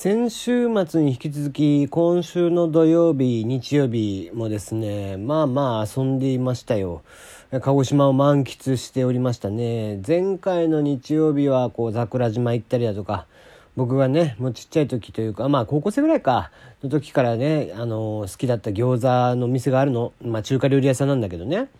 [0.00, 7.02] 先週末に引き続き今週の土曜日日曜日もですねまあまあ遊んでいましたよ。
[7.50, 10.00] 鹿児島を満喫しておりましたね。
[10.06, 13.26] 前回の日曜日はこう桜島行ったりだとか
[13.74, 20.12] 僕がねもうちっちゃい時というかまあ高校生ぐらいかの時からねあの好きだった餃子の店があるの。
[20.22, 21.70] まあ中華料理屋さんなんだけどね。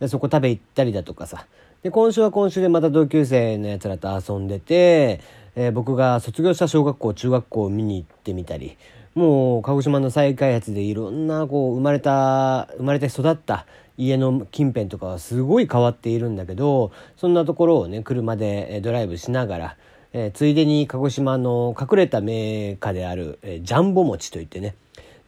[0.00, 1.44] でそこ食べ行ったりだとかさ。
[1.86, 5.20] で今週は今週でまた同級生のやつらと遊んでて
[5.58, 8.76] えー、僕が卒業した小学校中学校を見に行ってみたり
[9.14, 13.66] もう鹿児島の再開発でいろんなこう生まれた生まれて育った
[13.96, 19.76] 家の近辺とかはすごい変わっているんだけどそんなところをね車でドライブしながら、
[20.12, 24.74] えー、ついでに鹿児島の隠れた名家である、えー、ジャンボ餅といってね、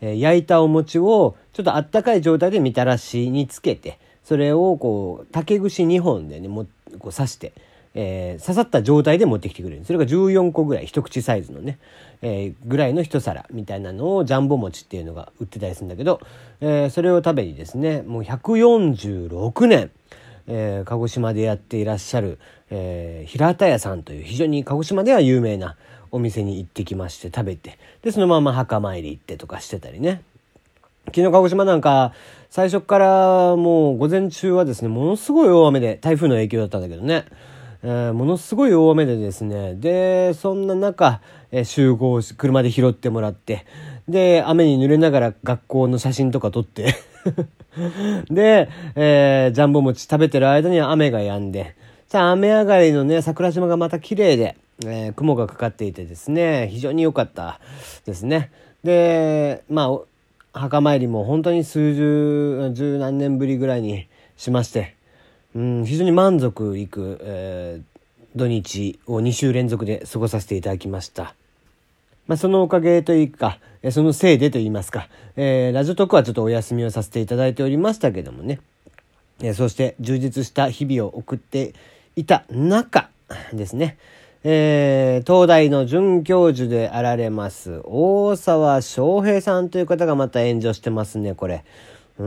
[0.03, 6.67] えー、焼いたお餅をちょっとあったかい状態でみたらしにつけてそれをこう竹串2本でねも
[6.99, 7.55] こう刺して
[7.95, 9.85] えー、刺さった状態で持ってきてくれる。
[9.85, 11.79] それが14個ぐらい一口サイズのね、
[12.23, 16.21] えー、ぐらいの一皿みたいなのをジャンボ餅っていうのが売ってたりするんだけど、
[16.61, 19.91] えー、それを食べにですねもう146年、
[20.47, 22.39] えー、鹿児島でやっていらっしゃる、
[22.71, 25.77] えー、平田屋さんという非常に鹿児島では有名な
[26.13, 30.23] お店に行ってきまして食べてでそのまま墓参り行ってとかしてたりね。
[31.15, 32.13] 昨日鹿児島なんか
[32.51, 37.25] 最初からもう午前中はですねものすごい大雨で台風の影響だったんだけどね。
[37.83, 39.75] えー、ものすごい大雨でですね。
[39.75, 41.21] でそんな中、
[41.53, 43.67] えー、集合し車で拾ってもらって
[44.09, 46.95] で雨に濡れながら学校の写真とか撮って。
[48.31, 51.77] で、えー、ジャンボ餅食べてる間には雨が止んで
[52.09, 57.61] さあ雨上がりのね桜島がまた綺麗で、えー、雲がかかっていてですね非常に良かった
[58.07, 58.51] ですね。
[58.83, 59.99] でまあ
[60.59, 64.99] 墓参りも本当に数十十何年ぶりぐらいにしまして
[65.55, 67.99] うん、非常に満足いく、えー、
[68.37, 71.35] 土日を2週連続で過ごさせていただきました。
[72.27, 73.59] まあ、そのおかげというか、
[73.91, 78.61] そのせいでと言いますか、えー、ラジオトークはちょっとお休みをさせていただいておりましたけどもね、
[79.41, 81.75] えー、そして充実した日々を送って
[82.17, 83.09] いた中
[83.53, 83.97] ですね、
[84.45, 91.65] えー、東大の准教授であられます大沢翔平さんという方がまた炎上してますね、これ。
[92.19, 92.27] うん、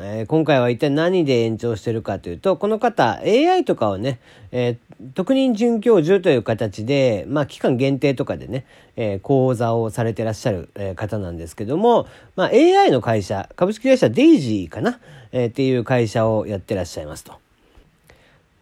[0.00, 4.20] えー、今回は一体何で延長してるかというと、この方、AI とかをね、
[4.52, 15.00] えー、特任准教授という形で、まあ、期間限定とかでね、えー、講座をされてらっしゃる、えー、方なんですけども、まあ、AI の会社、株式会社デイジーかな、
[15.32, 17.34] えー、っていう会社をやってらっしゃいますと。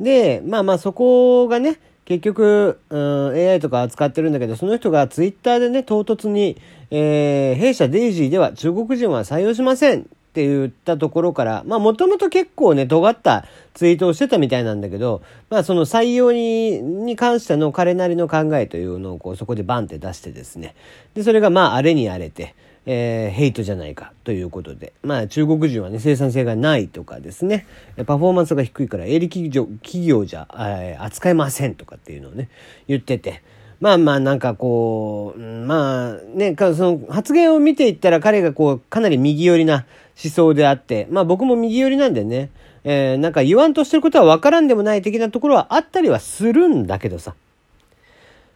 [0.00, 6.56] で、まあまあそこがね、結局、うん、AI とか扱ってるんだけど、その人がツイッターでね、唐突に、
[6.90, 10.06] えー、弊社デイジーでは中国人は採用しません。
[10.32, 13.44] って言ったところから、まあもともと結構ね、尖った
[13.74, 15.20] ツイートをしてたみたいなんだけど、
[15.50, 20.74] まあその採用に、に関しての彼なりの考えというのをこうそこでバンって出してですね。
[21.12, 22.54] で、それがまああれに荒れて、
[22.86, 27.66] えー、ヘイトじゃないかということで、まあ中国人はね、生産性がないとかですね、
[28.06, 32.48] パフォーマンスが低いから営利企業企業じゃ、えー、扱えませんとかっていうのをね、
[32.88, 33.42] 言ってて、
[33.82, 39.86] まあまあなんかこう、まあね、その発言を見ていったら彼がこうかなり右寄りな
[40.22, 42.50] 思想であって、まあ僕も右寄りなんでね、
[42.84, 47.34] えー、なんか言わんとしてることはわからんでもない的なところはあったりはするんだけどさ。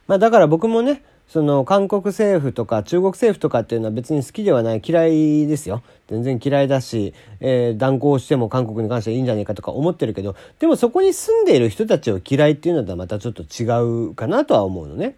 [0.07, 5.83] まあだから僕もね、その韓国政府とか中国政府とかっていうのは別に好きではない嫌いですよ。
[6.09, 13.65] 全然嫌いだし、えー、断交しても韓国に関してはいいんじゃないかとか思ってるけど、でもそこに住んでいる人たちを嫌いっていうのとはまたちょっと違
[14.11, 15.17] うかなとは思うのね。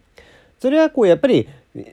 [0.59, 1.47] それはこうやっぱり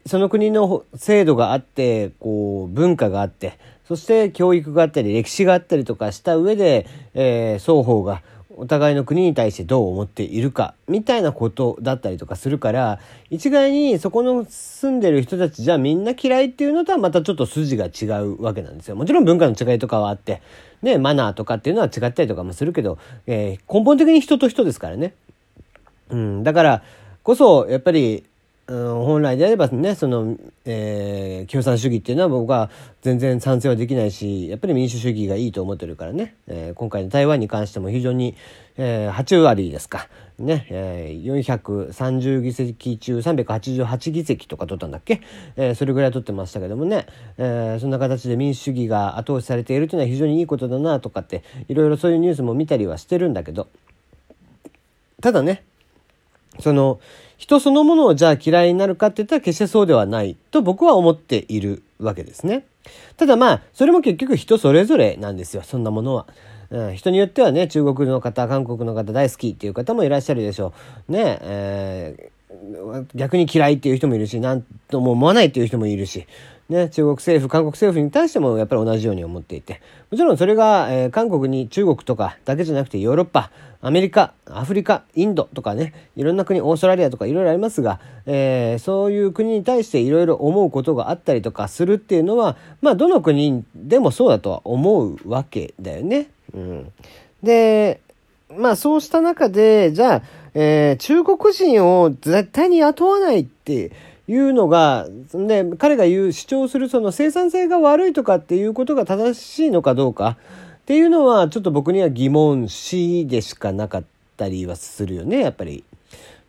[0.06, 8.24] その国の制度があって、こう文化があって、そして教育があったり歴史があったりとかした上で、えー、双方が
[8.58, 13.00] お互いの国に対してどう思っているかみたいなことだったりとかするから
[13.30, 18.96] 一概にそこの住んでる人たちじゃみんな嫌いっていうのとはまたちょっと筋が違うわけなんですよ。
[18.96, 20.42] もちろん文化の違いとかはあって
[20.82, 25.14] ねマナーとかっていうのは違ったりとかもするけど、えー、根本的に人と人ですからね。
[26.10, 26.84] うん、だから
[27.24, 28.24] こそやっぱり
[28.68, 32.72] うん、本来であればね、その、えー、共産主義っていうのは僕は
[33.04, 38.36] 全然賛成はできないし、やっぱり民主主義がいいと思ってるからね、えー、今回の台湾に関しても非常に、
[38.78, 40.07] えー、8割ですか、
[40.39, 45.22] ね、えー、430議席中388議席とか取ったんだっけ、
[45.57, 47.06] えー、それぐらい取ってましたけどもね、
[47.38, 53.68] えー、そんな形で民主主義が後押しされているというのは非常にいいことだなとかって、いろいろそういうニュースも見たりはしてるんだけど、
[55.22, 55.63] ただね、
[56.60, 57.00] その、
[57.38, 62.66] 人そのものをじゃあ嫌いになるかって言ったら決してそうではないと僕は思っているわけですね。
[63.18, 66.28] ただまあ、それも結局人それぞれなんですよ、そんなものは。
[66.69, 70.74] うん、人によってはね、中国の方、韓国の方大好きっていう方もいらっしゃるでしょ
[71.07, 71.12] う。
[71.12, 76.25] ね、えー、逆に嫌いっていう人もいるし、なんとも思わないっていう人もいるし、
[76.67, 83.51] ね、中国政府、韓国政府に対してもやっぱり同じように思っていて、もちろんそれが、えー、韓国に中国とかだけじゃなくてヨーロッパ、
[83.81, 96.29] アメリカ、アフリカ、インドとかね、いろんな国、オーストラリアとかいろいろありますが、えー、そういう国に対していろいろ思うことがあったりとかするっていうのは、まあどの国でもそうだとは思うわけだよね。
[96.56, 96.91] うん。
[97.44, 98.00] で、
[98.57, 100.21] まあそうした中で、じゃあ、
[100.56, 103.91] えー、中国人を絶対に雇わないって、
[104.27, 110.38] いうのが、ね、彼が言う主張するその生産性が悪いとかっていうことが正しいのかどうか
[110.77, 114.04] っていうのはちょっと僕には疑問視でしかなかっ
[114.38, 115.83] たりはするよねやっぱり。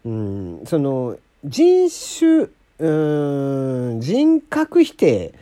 [0.05, 1.89] うんその人
[2.19, 5.35] 種うん人格否定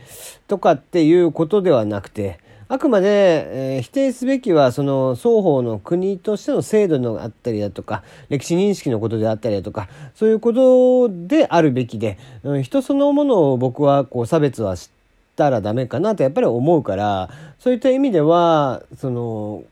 [0.47, 14.89] とかっていうことではなくてあくまで、えー、否定すべきはその双方の国としての制度のあったりだとか歴史認識のことであったりだとかそういうことであるべきで、うん、人そのものを僕はこう差別はし
[15.35, 17.29] たらダメかなとやっぱり思うから
[17.59, 19.63] そういった意味ではその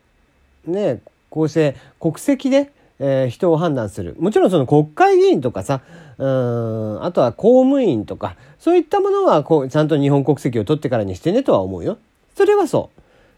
[0.67, 1.01] ね
[1.31, 5.81] こうして国籍で、えー、人を判断するもちろんその国会議員とかさ
[6.19, 11.97] うんあとは公務員とかそういったものはこうちゃんと日本国籍を取ってからにしてねとは思うよ。
[12.35, 12.89] それはそ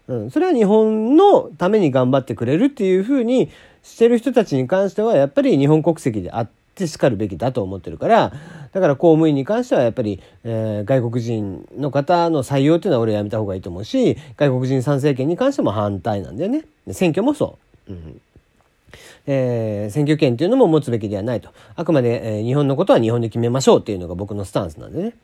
[0.08, 0.14] う。
[0.14, 0.30] うん。
[0.30, 3.50] それは日本のために頑張ってくれるっていうふうに
[3.82, 8.32] してる人たちに関しては、やっぱり日本国籍であってしかるべきだと思ってるから、
[8.72, 16.64] だから公務員に関してはやっぱり、えー、外国人の方の採用っていうのは俺はやめた方がいいと思うし、外国人参政権に関しても反対なんだよね。
[16.92, 17.58] 選挙もそ
[17.88, 17.92] う。
[17.92, 18.20] うん
[19.26, 21.50] えー、選挙権っていうのも持つべきではないと。
[21.74, 25.14] あくまで、えー、日本のことは日本で決めましょうっていうのが僕のスタンスなんでね。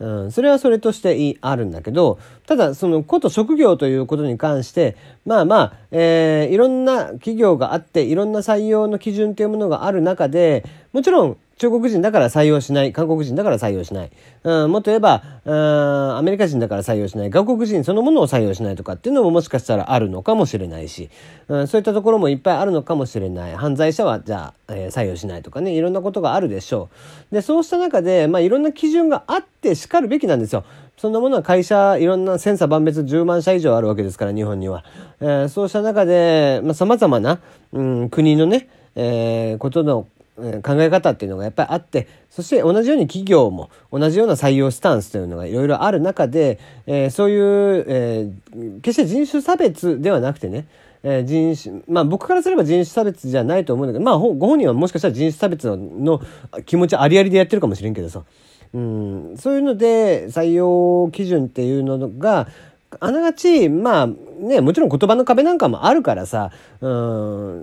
[0.00, 10.64] うん、それはそれとしてあるんだけど、ただそのこと職業ということに関して、まあまあ、えー、いろんな企業があって、いろんな採用の基準というものがある中で、
[10.94, 14.10] もちろん中国人だから採用しない、韓国人だから採用しない、
[14.44, 21.10] うん、もっと言えば、うん、アメリカ人だから採用しない、外国人そのものを採用しないとかっていうのももしかしたらあるのかもしれないし、
[21.48, 23.54] うん、そういったところもいっぱいあるのかもしれない。
[23.56, 26.88] 犯罪者はじゃあ、えー、採用しないとかね、いろんなことがあるでしょ
[27.30, 27.34] う。
[27.34, 30.64] で、そうした中で、まあいろんな基準があってしかるべきなんですよ。
[30.96, 34.82] そんなものは会社、いろんな千差万別10万社以上あるわけですから、日本には。
[35.20, 37.38] えー、そうした中で、まあ様々な、
[37.74, 40.06] うん、国のね、えー、ことの
[40.36, 50.66] 考え方っていうのがやっぱりあってそして同じように企業も同じような採用スタンスというのがいろいろある中で、えー、そういう、えー、決して人種差別ではなくてね
[51.02, 56.20] えー、人種、まあ僕からすれば人種差別じゃないと思うんだけど、まあご本人はもしかしたら人種差別の
[56.66, 58.22] 気持ちありありでやってるかもしれんけどさ。
[58.72, 62.48] うん、そういうので採用基準っていうのが、
[63.00, 64.08] あながち、まあ
[64.40, 66.50] ね、もちろん言葉の壁なんかもあるからさ、
[66.80, 66.88] う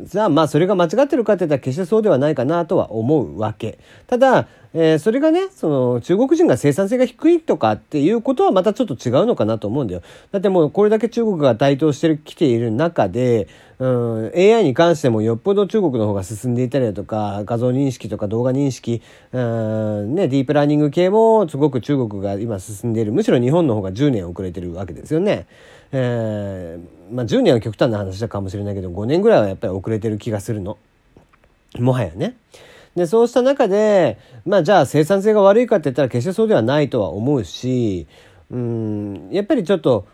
[0.03, 3.79] ん、じゃあまあそれが間違ってるかって言ったら決してそうではないかなとは思うわけ。
[4.05, 10.01] ただ、えー、それがね、その中国人が生産性が低いとかっていうことはまたちょっと違うのかなと思うんだよ。
[10.31, 13.47] だってもうこれだけ中国が台頭してきている中で、
[13.79, 19.01] うん、AI に関してもよっぽど中国の方が進んでいたりだとか、画像認識とか動画認識、
[19.31, 23.13] うん、ね、ディープラーニング系もすごく中国が今進んでいる。
[23.13, 25.47] むしろ日本の方が10年遅れてるわけですよね。
[25.91, 30.77] えー、まあ10年は極端な話だかもしれないけど、5年ぐらいはやっぱり遅れてる気がするの。
[31.77, 32.37] もはやね。
[32.95, 38.07] で、そうした中で、まあじゃあ生産性が悪いかって言ったら決してそうではないとは思うし、
[38.49, 40.07] うん、やっぱりちょっと、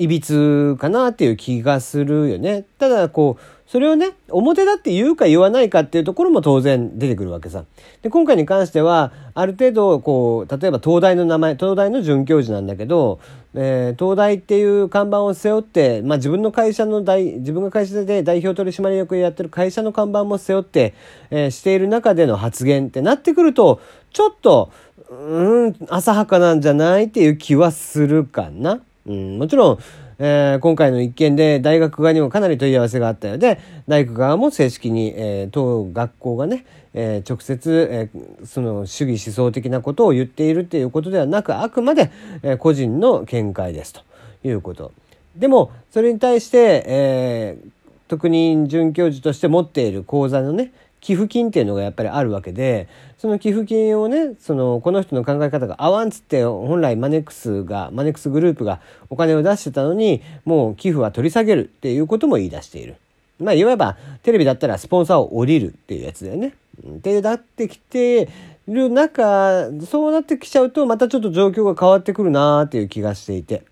[0.00, 2.64] いびつかなっていう気がするよね。
[2.78, 7.66] ただ、こう、それをね、表だって言うか言わないかっていうところも当然出てくるわけさ。
[8.00, 13.20] で、今回に関しては、ある程度、こう、例えば東大の名前、東大の准教授なんだけど、
[13.54, 20.94] えー、東大っていう看板を背負って、まあ自分の会社の大、自分が会社で代表取締役をやってる会社の看板も背負って、
[21.30, 23.82] えー、している中での発言ってなってくると、
[24.14, 24.72] ちょっと、
[25.10, 28.80] うん、浅はかなんじゃないっていう気はするかな。
[29.06, 29.78] うん、もちろん、
[30.18, 42.10] えー、今回の一件で大学側にもかなり問い合わせがあったようで、大学側も正式に、えー、当学校がね、えー、直接、えー、その主義思想的なことを言っているっていうことではなく、あくまで、
[42.42, 44.02] えー、個人の見解ですと
[44.44, 44.92] いうこと。
[45.36, 47.70] でも、それに対して、えー、
[48.08, 52.88] 特任准教授として持っている講座のね、寄付金っていうのがやっぱりあるわけで、
[53.18, 62.96] その寄付金をね、その、この人の考え方が合わんつって、本来マネックスが、マネックスグループがお金を出してたのに、もう寄付は取り下げるっていうことも言い出している。
[63.38, 66.54] まあ、いわば、テレビだったらスポンサーを降りるっていうやつだよね。
[66.86, 68.28] ってなってきて
[68.68, 73.62] る中、そうなってきちゃうと、またちょっと状況が変わってくるなーっていう気がしていて。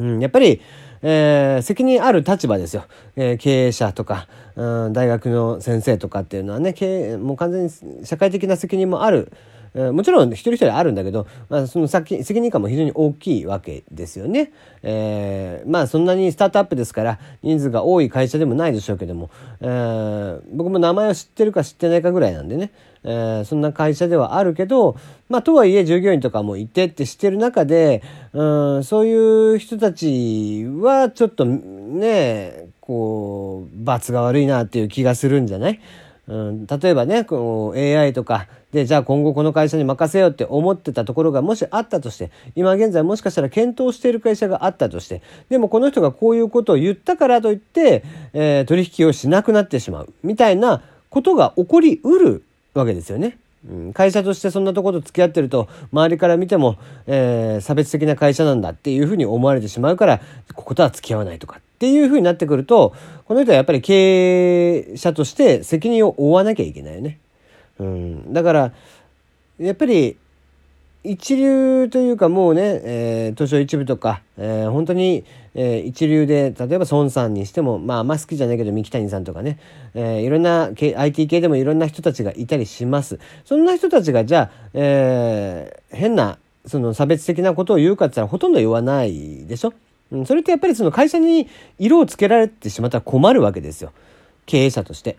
[0.00, 0.60] うん、やっぱり、
[1.02, 2.84] えー、責任ある立場ですよ。
[3.16, 9.32] えー、経営者とか、うん、大学の先生とかっていうのはね、経営もう完全に社会的な責任もある、
[9.74, 14.52] えもちろん一人一人あるんだけど、まあ、その責任感も非常に大きいわけですよね。
[14.82, 22.72] えー、まあそんなにスタートアップですから人数が多い会社でもないでしょうけども、えー、僕も名前を知ってるか知ってないかぐらいなんでね、
[23.04, 24.96] えー、そんな会社ではあるけど、
[25.28, 35.80] まあとはいえ従業員とかもいてってしてる中で、うん、そういう人たちはちょっとねこう罰が悪いなっていう気がするんじゃない？
[36.26, 53.38] うん、例えばねこう AI とかでじゃあ今後この会社に任せようって思ってたところがもしあったとして今現在もしかしたら検討している会社があったとしてでもこの人がこういうことを言ったからといって、えー、取引をしなくなってしまうみたいなことが起こりうるわけですよね。
[53.68, 60.20] うん、会社としてそんなとこと付き合ってると周りから見ても、えー、差別的な会社なんだっていうふうに思われてしまうから
[60.54, 62.94] こことは付き合わないとかっていうふうになってくると
[63.26, 67.18] この人はやっぱり経営者として責任を負わなきゃいけないよね。
[67.80, 68.72] うん、だから
[69.58, 70.16] やっぱり
[71.02, 79.58] 一流というかもうね、えー、東証一部とか、えー、本当に、えー、一流で例えば孫さんにしてもまああんま好きじゃないけど三木谷さんとかね、
[79.94, 83.18] えー、いろんな IT 系でもいろんな人たちがいたりします。
[83.46, 89.72] そんな人たちがじゃあ、えー、変なその差別的なことを言うかって言ったらほとんど言わないでしょ、
[90.12, 93.92] うん、それってやっぱりその会社に色をつけられてしまったら困るわけですよ。
[94.44, 95.16] 経営者として。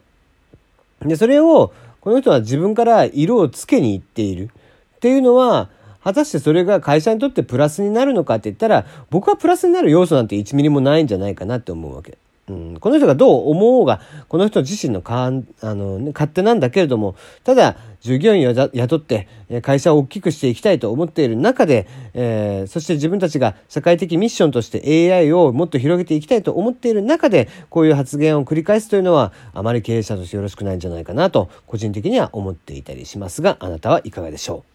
[1.01, 4.49] でそれをこの人は自分から色をつけに行っている
[4.95, 5.69] っていうのは
[6.03, 12.17] 果たしてそれが会社にとってプラスになるのかって言ったら僕はプラスになる要素なんて1ミリもないんじゃないかなって思うわけ。
[12.49, 19.27] うん、この人がどう思おうがこの人自身のかあの、ね、勝手なんだけれどもただ従業員を雇って
[19.61, 34.70] 会社を大きくしていきたいと思っている中で、えー、そして自分たちが社会的ミッションとして AI をもっと広げていきたいと思っている中でこういう発言を繰り返すというのはあまり経営者としてよろしくないんじゃないかなと個人的には思っていたりしますがあなたはいかがでしょう？